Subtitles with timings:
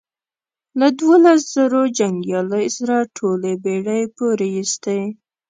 [0.79, 4.99] له دوولس زرو جنګیالیو سره ټولې بېړۍ پورېستې.